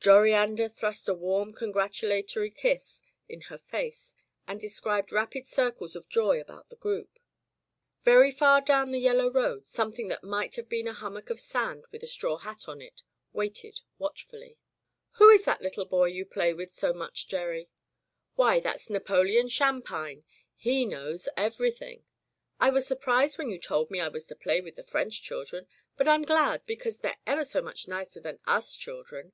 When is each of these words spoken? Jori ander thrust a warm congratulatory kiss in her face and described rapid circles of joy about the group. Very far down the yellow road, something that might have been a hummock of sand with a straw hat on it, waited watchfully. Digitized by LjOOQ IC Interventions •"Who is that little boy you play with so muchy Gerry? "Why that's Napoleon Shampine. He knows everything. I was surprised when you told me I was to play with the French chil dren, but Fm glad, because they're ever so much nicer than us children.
Jori 0.00 0.32
ander 0.32 0.68
thrust 0.68 1.08
a 1.08 1.14
warm 1.14 1.52
congratulatory 1.52 2.52
kiss 2.52 3.02
in 3.28 3.40
her 3.40 3.58
face 3.58 4.14
and 4.46 4.60
described 4.60 5.10
rapid 5.10 5.48
circles 5.48 5.96
of 5.96 6.08
joy 6.08 6.40
about 6.40 6.68
the 6.70 6.76
group. 6.76 7.18
Very 8.04 8.30
far 8.30 8.60
down 8.60 8.92
the 8.92 9.00
yellow 9.00 9.28
road, 9.28 9.66
something 9.66 10.06
that 10.06 10.22
might 10.22 10.54
have 10.54 10.68
been 10.68 10.86
a 10.86 10.92
hummock 10.92 11.28
of 11.28 11.40
sand 11.40 11.86
with 11.90 12.04
a 12.04 12.06
straw 12.06 12.36
hat 12.36 12.68
on 12.68 12.80
it, 12.80 13.02
waited 13.32 13.80
watchfully. 13.98 14.54
Digitized 14.54 14.54
by 14.54 14.54
LjOOQ 14.54 14.54
IC 14.54 15.18
Interventions 15.18 15.18
•"Who 15.18 15.34
is 15.34 15.44
that 15.46 15.60
little 15.62 15.84
boy 15.86 16.04
you 16.04 16.24
play 16.24 16.54
with 16.54 16.72
so 16.72 16.92
muchy 16.92 17.26
Gerry? 17.28 17.70
"Why 18.36 18.60
that's 18.60 18.90
Napoleon 18.90 19.48
Shampine. 19.48 20.22
He 20.54 20.84
knows 20.84 21.28
everything. 21.36 22.04
I 22.60 22.70
was 22.70 22.86
surprised 22.86 23.38
when 23.38 23.50
you 23.50 23.58
told 23.58 23.90
me 23.90 23.98
I 23.98 24.06
was 24.06 24.28
to 24.28 24.36
play 24.36 24.60
with 24.60 24.76
the 24.76 24.84
French 24.84 25.20
chil 25.20 25.42
dren, 25.42 25.66
but 25.96 26.06
Fm 26.06 26.24
glad, 26.24 26.64
because 26.64 26.98
they're 26.98 27.18
ever 27.26 27.44
so 27.44 27.60
much 27.60 27.88
nicer 27.88 28.20
than 28.20 28.38
us 28.46 28.76
children. 28.76 29.32